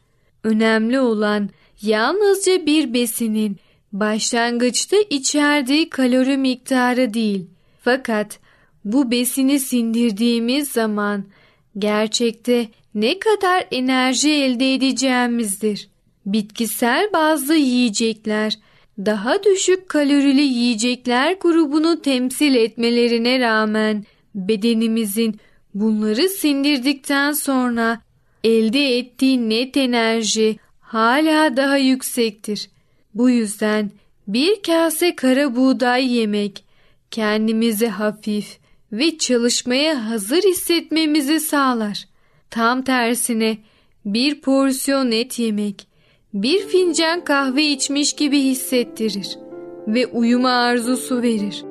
Önemli 0.44 1.00
olan 1.00 1.50
yalnızca 1.82 2.66
bir 2.66 2.94
besinin 2.94 3.56
başlangıçta 3.92 4.96
içerdiği 5.10 5.90
kalori 5.90 6.36
miktarı 6.36 7.14
değil. 7.14 7.46
Fakat 7.82 8.38
bu 8.84 9.10
besini 9.10 9.60
sindirdiğimiz 9.60 10.68
zaman 10.68 11.24
gerçekte 11.78 12.68
ne 12.94 13.18
kadar 13.18 13.66
enerji 13.70 14.30
elde 14.30 14.74
edeceğimizdir. 14.74 15.88
Bitkisel 16.26 17.12
bazlı 17.12 17.54
yiyecekler 17.54 18.58
daha 18.98 19.44
düşük 19.44 19.88
kalorili 19.88 20.42
yiyecekler 20.42 21.36
grubunu 21.40 22.02
temsil 22.02 22.54
etmelerine 22.54 23.40
rağmen 23.40 24.04
bedenimizin 24.34 25.40
bunları 25.74 26.28
sindirdikten 26.28 27.32
sonra 27.32 28.00
elde 28.44 28.98
ettiği 28.98 29.48
net 29.48 29.76
enerji 29.76 30.56
hala 30.80 31.56
daha 31.56 31.76
yüksektir. 31.76 32.70
Bu 33.14 33.30
yüzden 33.30 33.90
bir 34.28 34.62
kase 34.62 35.16
kara 35.16 35.56
buğday 35.56 36.14
yemek 36.14 36.64
kendimizi 37.10 37.86
hafif 37.86 38.58
ve 38.92 39.18
çalışmaya 39.18 40.10
hazır 40.10 40.42
hissetmemizi 40.42 41.40
sağlar. 41.40 42.04
Tam 42.50 42.82
tersine 42.82 43.58
bir 44.04 44.40
porsiyon 44.40 45.10
et 45.10 45.38
yemek 45.38 45.86
bir 46.34 46.68
fincan 46.68 47.24
kahve 47.24 47.64
içmiş 47.64 48.12
gibi 48.12 48.38
hissettirir 48.40 49.38
ve 49.86 50.06
uyuma 50.06 50.50
arzusu 50.50 51.22
verir. 51.22 51.69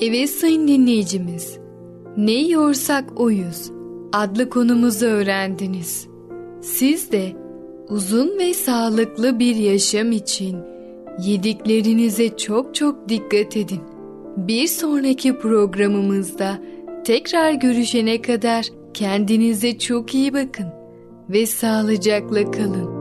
Evet 0.00 0.30
sayın 0.30 0.68
dinleyicimiz, 0.68 1.58
ne 2.16 2.32
yiyorsak 2.32 3.20
oyuz 3.20 3.70
adlı 4.12 4.50
konumuzu 4.50 5.06
öğrendiniz. 5.06 6.08
Siz 6.60 7.12
de 7.12 7.32
uzun 7.88 8.38
ve 8.38 8.54
sağlıklı 8.54 9.38
bir 9.38 9.56
yaşam 9.56 10.12
için 10.12 10.56
yediklerinize 11.22 12.36
çok 12.36 12.74
çok 12.74 13.08
dikkat 13.08 13.56
edin. 13.56 13.80
Bir 14.36 14.66
sonraki 14.66 15.38
programımızda 15.38 16.58
tekrar 17.04 17.52
görüşene 17.52 18.22
kadar 18.22 18.66
kendinize 18.94 19.78
çok 19.78 20.14
iyi 20.14 20.34
bakın 20.34 20.66
ve 21.28 21.46
sağlıcakla 21.46 22.50
kalın. 22.50 22.98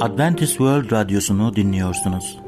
Adventist 0.00 0.52
World 0.52 0.92
Radyosu'nu 0.92 1.56
dinliyorsunuz. 1.56 2.47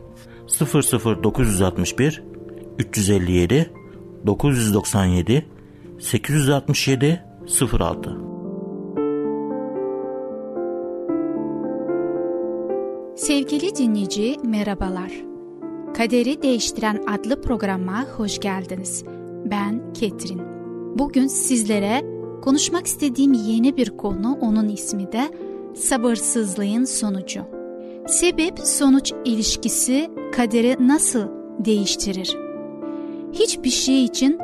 00961 0.59 2.23
357 2.79 3.71
997 4.25 5.45
867 5.99 7.25
06 7.79 8.17
Sevgili 13.15 13.75
dinleyici 13.75 14.37
merhabalar. 14.43 15.11
Kaderi 15.97 16.41
Değiştiren 16.41 17.03
adlı 17.07 17.41
programa 17.41 18.05
hoş 18.17 18.39
geldiniz. 18.39 19.03
Ben 19.45 19.93
Ketrin. 19.93 20.41
Bugün 20.99 21.27
sizlere 21.27 22.01
konuşmak 22.41 22.87
istediğim 22.87 23.33
yeni 23.33 23.77
bir 23.77 23.97
konu 23.97 24.37
onun 24.41 24.69
ismi 24.69 25.11
de 25.11 25.31
sabırsızlığın 25.75 26.85
sonucu. 26.85 27.60
Sebep 28.07 28.59
sonuç 28.59 29.13
ilişkisi 29.25 30.11
kaderi 30.35 30.87
nasıl 30.87 31.27
değiştirir? 31.65 32.37
Hiçbir 33.33 33.69
şey 33.69 34.05
için 34.05 34.39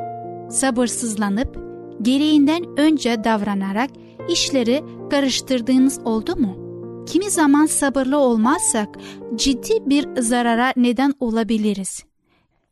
sabırsızlanıp 0.50 1.58
gereğinden 2.02 2.78
önce 2.78 3.24
davranarak 3.24 3.90
işleri 4.28 4.84
karıştırdığınız 5.10 5.98
oldu 6.04 6.36
mu? 6.36 6.68
Kimi 7.06 7.30
zaman 7.30 7.66
sabırlı 7.66 8.18
olmazsak 8.18 8.88
ciddi 9.34 9.72
bir 9.86 10.20
zarara 10.20 10.72
neden 10.76 11.14
olabiliriz. 11.20 12.04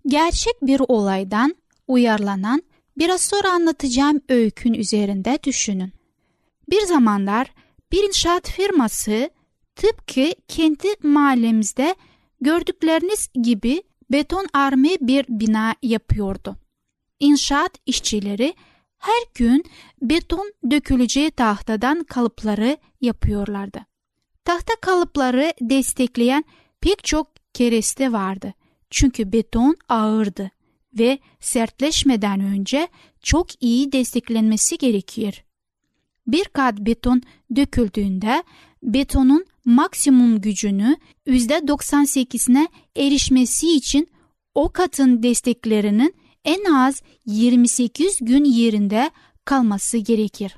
Gerçek 0.07 0.55
bir 0.62 0.81
olaydan 0.88 1.55
uyarlanan 1.88 2.62
biraz 2.99 3.20
sonra 3.20 3.51
anlatacağım 3.51 4.20
öykün 4.29 4.75
üzerinde 4.75 5.38
düşünün. 5.44 5.92
Bir 6.70 6.81
zamanlar 6.81 7.53
bir 7.92 8.03
inşaat 8.03 8.51
firması 8.51 9.31
tıpkı 9.76 10.30
kendi 10.48 10.88
mahallemizde 11.02 11.94
gördükleriniz 12.40 13.28
gibi 13.42 13.82
beton 14.12 14.46
arme 14.52 14.96
bir 15.00 15.24
bina 15.28 15.74
yapıyordu. 15.82 16.56
İnşaat 17.20 17.78
işçileri 17.86 18.54
her 18.98 19.22
gün 19.34 19.64
beton 20.02 20.52
döküleceği 20.70 21.30
tahtadan 21.30 22.04
kalıpları 22.04 22.76
yapıyorlardı. 23.00 23.86
Tahta 24.44 24.74
kalıpları 24.80 25.52
destekleyen 25.60 26.44
pek 26.80 27.04
çok 27.04 27.28
kereste 27.54 28.12
vardı. 28.12 28.54
Çünkü 28.90 29.32
beton 29.32 29.76
ağırdı 29.88 30.50
ve 30.98 31.18
sertleşmeden 31.40 32.40
önce 32.40 32.88
çok 33.22 33.62
iyi 33.62 33.92
desteklenmesi 33.92 34.78
gerekir. 34.78 35.45
Bir 36.26 36.44
kat 36.44 36.78
beton 36.78 37.22
döküldüğünde 37.56 38.42
betonun 38.82 39.44
maksimum 39.64 40.40
gücünü 40.40 40.96
%98'ine 41.26 42.68
erişmesi 42.96 43.76
için 43.76 44.08
o 44.54 44.72
katın 44.72 45.22
desteklerinin 45.22 46.14
en 46.44 46.64
az 46.64 47.02
28 47.26 48.18
gün 48.20 48.44
yerinde 48.44 49.10
kalması 49.44 49.98
gerekir. 49.98 50.56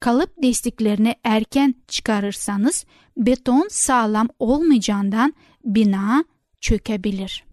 Kalıp 0.00 0.42
desteklerini 0.42 1.14
erken 1.24 1.74
çıkarırsanız 1.88 2.84
beton 3.16 3.68
sağlam 3.70 4.28
olmayacağından 4.38 5.34
bina 5.64 6.24
çökebilir. 6.60 7.44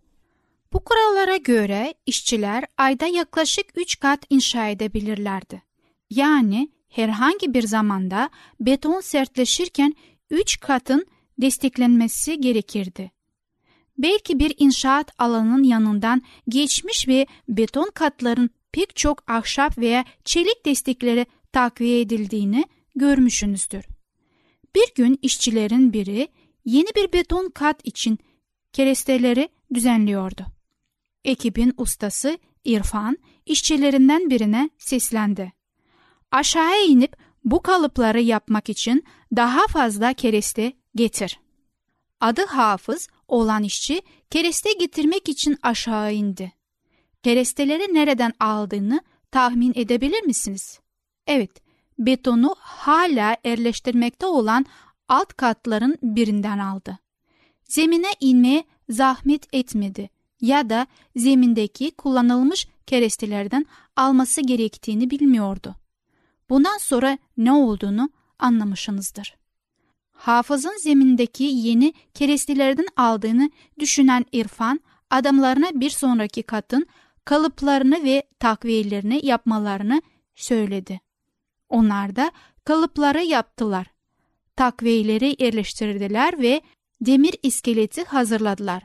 Bu 0.74 0.84
kurallara 0.84 1.38
göre 1.38 1.94
işçiler 2.06 2.66
ayda 2.78 3.06
yaklaşık 3.06 3.66
3 3.76 4.00
kat 4.00 4.26
inşa 4.30 4.68
edebilirlerdi. 4.68 5.62
Yani 6.10 6.70
herhangi 6.92 7.54
bir 7.54 7.64
zamanda 7.64 8.30
beton 8.60 9.02
sertleşirken 9.02 9.96
3 10.30 10.60
katın 10.60 11.06
desteklenmesi 11.42 12.42
gerekirdi. 12.42 13.12
Belki 13.98 14.40
bir 14.40 14.56
inşaat 14.58 15.12
alanının 15.18 15.64
yanından 15.64 16.22
geçmiş 16.50 17.08
ve 17.08 17.28
beton 17.48 17.92
katların 17.94 18.50
pek 18.72 18.96
çok 18.96 19.30
ahşap 19.30 19.78
veya 19.78 20.06
çelik 20.26 20.66
destekleri 20.66 21.26
takviye 21.54 22.02
edildiğini 22.02 22.66
görmüşsünüzdür. 22.96 23.86
Bir 24.76 24.94
gün 24.96 25.20
işçilerin 25.22 25.94
biri 25.94 26.28
yeni 26.66 26.88
bir 26.96 27.14
beton 27.14 27.50
kat 27.50 27.82
için 27.84 28.20
keresteleri 28.74 29.50
düzenliyordu. 29.74 30.46
Ekibin 31.26 31.74
ustası 31.78 32.38
İrfan 32.66 33.18
işçilerinden 33.46 34.30
birine 34.30 34.70
seslendi. 34.78 35.61
Aşağıya 36.32 36.84
inip 36.86 37.18
bu 37.44 37.62
kalıpları 37.62 38.22
yapmak 38.22 38.70
için 38.70 39.04
daha 39.36 39.68
fazla 39.68 40.14
kereste 40.14 40.74
getir. 40.96 41.40
Adı 42.20 42.46
Hafız 42.46 43.08
olan 43.28 43.64
işçi 43.64 44.02
kereste 44.30 44.74
getirmek 44.74 45.30
için 45.30 45.58
aşağı 45.62 46.14
indi. 46.14 46.54
Keresteleri 47.24 47.94
nereden 47.94 48.34
aldığını 48.40 49.02
tahmin 49.32 49.74
edebilir 49.76 50.24
misiniz? 50.24 50.80
Evet, 51.28 51.52
betonu 52.00 52.56
hala 52.60 53.38
yerleştirmekte 53.46 54.26
olan 54.26 54.66
alt 55.08 55.34
katların 55.34 55.98
birinden 56.04 56.60
aldı. 56.60 57.00
Zemine 57.64 58.12
inmeye 58.20 58.64
zahmet 58.90 59.54
etmedi 59.54 60.10
ya 60.42 60.70
da 60.70 60.88
zemindeki 61.16 61.92
kullanılmış 61.92 62.68
kerestelerden 62.86 63.66
alması 63.96 64.42
gerektiğini 64.42 65.10
bilmiyordu. 65.10 65.76
Bundan 66.52 66.78
sonra 66.78 67.18
ne 67.38 67.52
olduğunu 67.52 68.10
anlamışsınızdır. 68.40 69.36
Hafızın 70.12 70.78
zemindeki 70.78 71.44
yeni 71.44 71.94
kerestelerden 72.14 72.88
aldığını 72.98 73.52
düşünen 73.80 74.26
İrfan, 74.32 74.80
adamlarına 75.10 75.70
bir 75.74 75.90
sonraki 75.90 76.44
katın 76.44 76.88
kalıplarını 77.26 78.04
ve 78.04 78.24
takviyelerini 78.40 79.26
yapmalarını 79.26 80.02
söyledi. 80.36 81.00
Onlar 81.70 82.16
da 82.16 82.32
kalıpları 82.66 83.24
yaptılar. 83.24 83.88
Takviyeleri 84.56 85.36
yerleştirdiler 85.40 86.42
ve 86.42 86.62
demir 87.02 87.36
iskeleti 87.44 88.04
hazırladılar. 88.04 88.84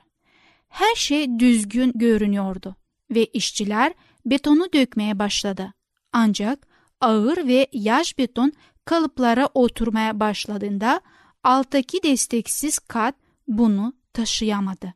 Her 0.68 0.94
şey 0.94 1.38
düzgün 1.38 1.92
görünüyordu 1.94 2.76
ve 3.11 3.24
işçiler 3.24 3.94
betonu 4.26 4.72
dökmeye 4.72 5.18
başladı. 5.18 5.72
Ancak 6.12 6.76
ağır 7.00 7.46
ve 7.48 7.66
yaş 7.72 8.18
beton 8.18 8.52
kalıplara 8.85 9.48
oturmaya 9.54 10.20
başladığında 10.20 11.00
alttaki 11.44 12.02
desteksiz 12.02 12.78
kat 12.78 13.14
bunu 13.48 13.92
taşıyamadı. 14.12 14.94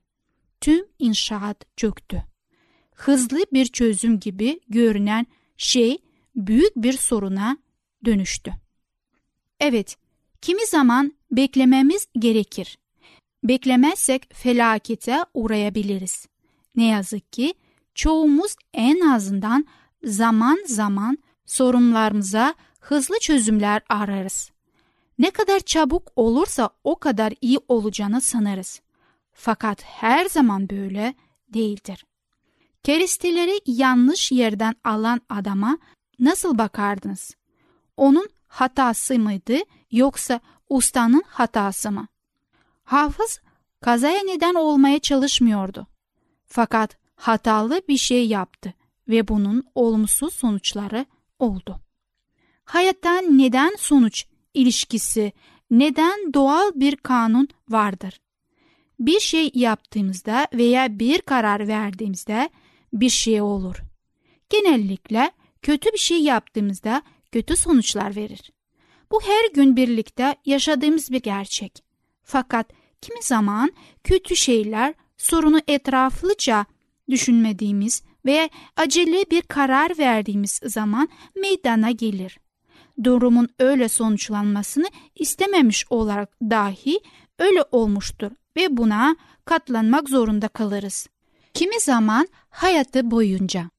Tüm 0.61 0.87
inşaat 0.99 1.77
çöktü. 1.77 2.25
Hızlı 2.95 3.39
bir 3.53 3.67
çözüm 3.67 4.21
gibi 4.21 4.61
görünen 4.69 5.27
şey 5.57 5.99
büyük 6.37 6.77
bir 6.77 6.93
soruna 6.93 7.57
dönüştü. 8.05 8.53
Evet, 9.61 9.97
kimi 10.41 10.67
zaman 10.67 11.13
beklememiz 11.31 12.07
gerekir. 12.19 12.79
Beklemezsek 13.45 14.35
felakete 14.35 15.25
uğrayabiliriz. 15.35 16.27
Ne 16.77 16.87
yazık 16.87 17.33
ki 17.33 17.55
çoğumuz 17.95 18.57
en 18.75 19.01
azından 19.01 19.67
zaman 20.05 20.59
zaman 20.67 21.19
sorunlarımıza 21.51 22.55
hızlı 22.81 23.19
çözümler 23.19 23.83
ararız. 23.89 24.51
Ne 25.19 25.31
kadar 25.31 25.61
çabuk 25.61 26.13
olursa 26.17 26.71
o 26.85 26.99
kadar 26.99 27.33
iyi 27.41 27.59
olacağını 27.69 28.21
sanırız. 28.21 28.81
Fakat 29.33 29.83
her 29.85 30.27
zaman 30.27 30.71
böyle 30.71 31.15
değildir. 31.49 32.05
Keresteleri 32.83 33.61
yanlış 33.67 34.33
yerden 34.33 34.75
alan 34.85 35.21
adama 35.29 35.79
nasıl 36.19 36.59
bakardınız? 36.59 37.37
Onun 37.97 38.29
hatası 38.49 39.19
mıydı 39.19 39.59
yoksa 39.91 40.41
ustanın 40.69 41.25
hatası 41.27 41.91
mı? 41.91 42.07
Hafız 42.85 43.41
kazaya 43.81 44.23
neden 44.23 44.55
olmaya 44.55 44.99
çalışmıyordu. 44.99 45.87
Fakat 46.47 46.97
hatalı 47.17 47.83
bir 47.89 47.99
şey 47.99 48.29
yaptı 48.29 48.75
ve 49.09 49.29
bunun 49.29 49.65
olumsuz 49.75 50.35
sonuçları 50.35 51.07
oldu. 51.41 51.81
Hayattan 52.65 53.39
neden 53.39 53.77
sonuç 53.79 54.25
ilişkisi, 54.55 55.33
neden 55.71 56.35
doğal 56.35 56.71
bir 56.75 56.97
kanun 56.97 57.49
vardır? 57.69 58.21
Bir 58.99 59.21
şey 59.21 59.51
yaptığımızda 59.55 60.47
veya 60.55 60.99
bir 60.99 61.21
karar 61.21 61.69
verdiğimizde 61.69 62.51
bir 62.93 63.09
şey 63.09 63.41
olur. 63.41 63.77
Genellikle 64.51 65.31
kötü 65.63 65.93
bir 65.93 65.99
şey 65.99 66.23
yaptığımızda 66.23 67.03
kötü 67.33 67.57
sonuçlar 67.57 68.17
verir. 68.17 68.53
Bu 69.13 69.21
her 69.23 69.51
gün 69.55 69.77
birlikte 69.77 70.37
yaşadığımız 70.47 71.11
bir 71.11 71.23
gerçek. 71.23 71.83
Fakat 72.23 72.73
kimi 73.01 73.23
zaman 73.23 73.73
kötü 74.05 74.37
şeyler 74.37 74.95
sorunu 75.17 75.61
etraflıca 75.69 76.67
düşünmediğimiz 77.11 78.03
veya 78.25 78.49
acele 78.77 79.25
bir 79.31 79.43
karar 79.43 79.99
verdiğimiz 79.99 80.61
zaman 80.65 81.09
meydana 81.37 81.91
gelir. 81.91 82.39
Durumun 83.05 83.49
öyle 83.59 83.89
sonuçlanmasını 83.89 84.87
istememiş 85.15 85.87
olarak 85.91 86.41
dahi 86.43 87.01
öyle 87.39 87.65
olmuştur 87.73 88.31
ve 88.57 88.77
buna 88.77 89.17
katlanmak 89.45 90.09
zorunda 90.09 90.49
kalırız. 90.49 91.09
Kimi 91.55 91.81
zaman 91.81 92.29
hayatı 92.51 93.11
boyunca. 93.11 93.71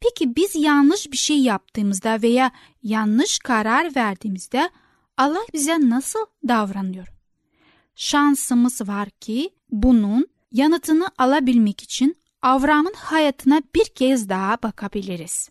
Peki 0.00 0.36
biz 0.36 0.54
yanlış 0.54 1.12
bir 1.12 1.16
şey 1.16 1.38
yaptığımızda 1.38 2.22
veya 2.22 2.50
yanlış 2.82 3.38
karar 3.38 3.96
verdiğimizde 3.96 4.70
Allah 5.16 5.44
bize 5.52 5.80
nasıl 5.80 6.26
davranıyor? 6.48 7.08
Şansımız 7.96 8.88
var 8.88 9.10
ki 9.10 9.50
bunun 9.70 10.26
yanıtını 10.52 11.08
alabilmek 11.18 11.82
için 11.82 12.16
Avram'ın 12.44 12.94
hayatına 12.96 13.62
bir 13.74 13.84
kez 13.84 14.28
daha 14.28 14.56
bakabiliriz. 14.62 15.48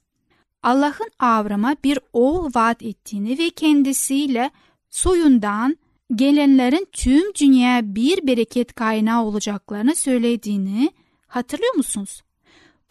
Allah'ın 0.64 1.10
Avram'a 1.20 1.76
bir 1.84 2.00
oğul 2.14 2.52
vaat 2.56 2.84
ettiğini 2.84 3.38
ve 3.38 3.50
kendisiyle 3.50 4.52
soyundan 4.90 5.78
gelenlerin 6.16 6.88
tüm 6.92 7.34
dünyaya 7.34 7.96
bir 7.96 8.28
bereket 8.28 8.74
kaynağı 8.74 9.24
olacaklarını 9.24 9.96
söylediğini 9.96 10.92
hatırlıyor 11.28 11.76
musunuz? 11.76 12.22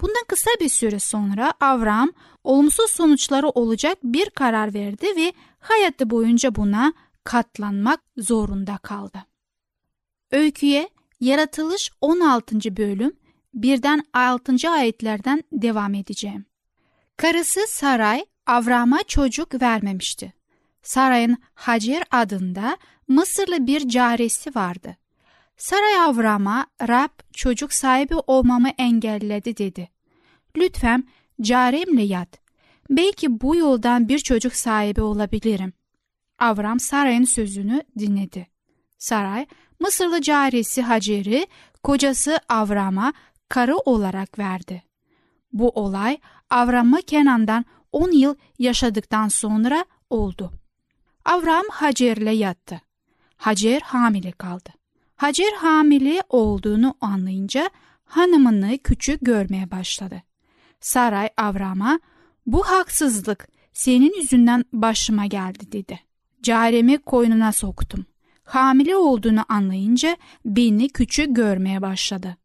Bundan 0.01 0.25
kısa 0.29 0.51
bir 0.61 0.69
süre 0.69 0.99
sonra 0.99 1.55
Avram 1.61 2.13
olumsuz 2.45 2.91
sonuçları 2.91 3.49
olacak 3.49 3.99
bir 4.05 4.31
karar 4.31 4.75
verdi 4.75 5.07
ve 5.17 5.33
hayatı 5.59 6.11
boyunca 6.11 6.55
buna 6.55 6.93
katlanmak 7.25 8.01
zorunda 8.17 8.77
kaldı. 8.77 9.19
Öyküye 10.31 10.89
Yaratılış 11.21 11.91
16. 12.01 12.77
bölüm 12.77 13.13
birden 13.55 14.03
6. 14.13 14.71
ayetlerden 14.71 15.43
devam 15.53 15.95
edeceğim. 15.95 16.47
Karısı 17.17 17.61
Saray 17.69 18.25
Avram'a 18.47 19.03
çocuk 19.03 19.63
vermemişti. 19.63 20.33
Saray'ın 20.83 21.37
Hacer 21.55 22.03
adında 22.11 22.77
Mısırlı 23.09 23.67
bir 23.67 23.89
caresi 23.89 24.55
vardı. 24.55 24.97
Saray 25.57 25.97
Avram'a 25.97 26.67
Rab 26.89 27.11
çocuk 27.33 27.73
sahibi 27.73 28.15
olmamı 28.27 28.69
engelledi 28.69 29.57
dedi. 29.57 29.89
Lütfen 30.57 31.05
caremle 31.41 32.03
yat. 32.03 32.29
Belki 32.91 33.41
bu 33.41 33.57
yoldan 33.57 34.09
bir 34.09 34.19
çocuk 34.19 34.55
sahibi 34.55 35.03
olabilirim. 35.03 35.73
Avram 36.39 36.81
Saray'ın 36.81 37.25
sözünü 37.25 37.83
dinledi. 37.99 38.47
Saray, 38.99 39.47
Mısırlı 39.81 40.21
caresi 40.21 40.83
Hacer'i 40.83 41.47
kocası 41.83 42.39
Avram'a 42.49 43.13
karı 43.53 43.77
olarak 43.77 44.39
verdi. 44.39 44.83
Bu 45.53 45.69
olay 45.69 46.19
Avram'ı 46.51 47.03
Kenan'dan 47.03 47.65
10 47.93 48.11
yıl 48.11 48.35
yaşadıktan 48.59 49.29
sonra 49.29 49.85
oldu. 50.11 50.53
Avram 51.25 51.65
Hacer'le 51.71 52.35
yattı. 52.35 52.81
Hacer 53.37 53.81
hamile 53.81 54.33
kaldı. 54.33 54.71
Hacer 55.17 55.53
hamile 55.53 56.23
olduğunu 56.29 56.95
anlayınca 57.01 57.71
hanımını 58.05 58.79
küçük 58.79 59.21
görmeye 59.21 59.71
başladı. 59.71 60.23
Saray 60.81 61.29
Avram'a 61.37 62.01
bu 62.47 62.63
haksızlık 62.63 63.49
senin 63.73 64.15
yüzünden 64.21 64.65
başıma 64.73 65.27
geldi 65.27 65.73
dedi. 65.73 66.01
Caremi 66.43 66.99
koynuna 66.99 67.53
soktum. 67.53 68.07
Hamile 68.45 68.97
olduğunu 68.97 69.45
anlayınca 69.49 70.17
beni 70.45 70.89
küçük 70.89 71.37
görmeye 71.37 71.83
başladı. 71.83 72.37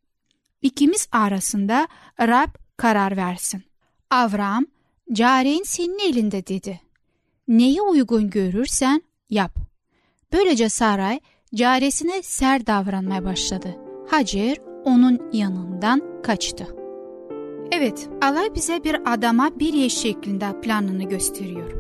İkimiz 0.62 1.08
arasında 1.12 1.88
Rab 2.20 2.50
karar 2.78 3.18
versin. 3.18 3.64
Avram, 4.10 4.66
caren 5.14 5.64
senin 5.64 6.00
elinde 6.00 6.48
dedi. 6.48 6.82
Neyi 7.48 7.82
uygun 7.82 8.30
görürsen 8.30 9.02
yap. 9.30 9.58
Böylece 10.34 10.70
Saray 10.70 11.20
caresine 11.56 12.22
ser 12.22 12.68
davranmaya 12.68 13.26
başladı. 13.26 13.76
Hacer 14.08 14.58
onun 14.86 15.32
yanından 15.34 16.22
kaçtı. 16.24 16.68
Evet, 17.72 18.10
Allah 18.22 18.56
bize 18.56 18.84
bir 18.84 19.14
adama 19.14 19.60
bir 19.60 19.86
eş 19.86 19.98
şeklinde 19.98 20.62
planını 20.62 21.04
gösteriyor. 21.04 21.72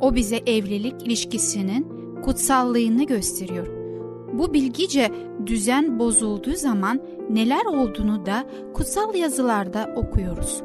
O 0.00 0.14
bize 0.14 0.36
evlilik 0.36 1.02
ilişkisinin 1.02 1.86
kutsallığını 2.22 3.06
gösteriyor. 3.06 3.75
Bu 4.38 4.54
bilgice 4.54 5.10
düzen 5.46 5.98
bozulduğu 5.98 6.54
zaman 6.54 7.00
neler 7.30 7.64
olduğunu 7.64 8.26
da 8.26 8.44
kutsal 8.74 9.14
yazılarda 9.14 9.94
okuyoruz. 9.96 10.62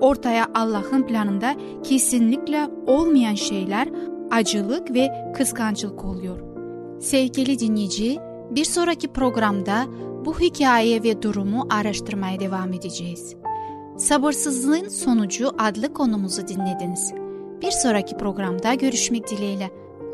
Ortaya 0.00 0.46
Allah'ın 0.54 1.02
planında 1.02 1.54
kesinlikle 1.82 2.68
olmayan 2.86 3.34
şeyler 3.34 3.88
acılık 4.30 4.94
ve 4.94 5.32
kıskançlık 5.34 6.04
oluyor. 6.04 6.40
Sevgili 7.00 7.58
dinleyici, 7.58 8.18
bir 8.50 8.64
sonraki 8.64 9.08
programda 9.08 9.86
bu 10.24 10.40
hikaye 10.40 11.02
ve 11.02 11.22
durumu 11.22 11.66
araştırmaya 11.70 12.40
devam 12.40 12.72
edeceğiz. 12.72 13.36
Sabırsızlığın 13.96 14.88
sonucu 14.88 15.50
adlı 15.58 15.92
konumuzu 15.92 16.48
dinlediniz. 16.48 17.12
Bir 17.62 17.70
sonraki 17.70 18.16
programda 18.16 18.74
görüşmek 18.74 19.30
dileğiyle. 19.30 19.70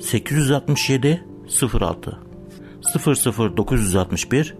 867 0.00 1.24
06 1.80 2.18
00961 3.56 4.54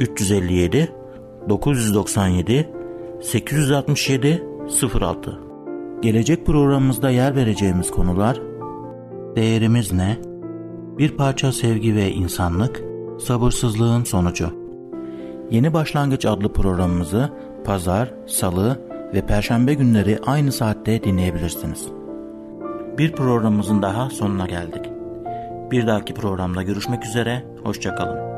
357 0.00 0.92
997 1.48 2.70
867 3.22 4.44
06 5.00 5.40
Gelecek 6.02 6.46
programımızda 6.46 7.10
yer 7.10 7.36
vereceğimiz 7.36 7.90
konular 7.90 8.40
Değerimiz 9.36 9.92
ne? 9.92 10.18
Bir 10.98 11.16
parça 11.16 11.52
sevgi 11.52 11.94
ve 11.94 12.12
insanlık, 12.12 12.82
sabırsızlığın 13.20 14.04
sonucu. 14.04 14.50
Yeni 15.50 15.72
Başlangıç 15.72 16.26
adlı 16.26 16.52
programımızı 16.52 17.30
pazar, 17.64 18.14
salı 18.26 18.80
ve 19.14 19.26
perşembe 19.26 19.74
günleri 19.74 20.18
aynı 20.26 20.52
saatte 20.52 21.02
dinleyebilirsiniz. 21.02 21.95
Bir 22.98 23.12
programımızın 23.12 23.82
daha 23.82 24.10
sonuna 24.10 24.46
geldik. 24.46 24.90
Bir 25.70 25.86
dahaki 25.86 26.14
programda 26.14 26.62
görüşmek 26.62 27.04
üzere, 27.04 27.44
hoşçakalın. 27.64 28.35